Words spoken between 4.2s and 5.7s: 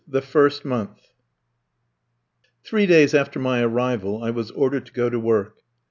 I was ordered to go to work.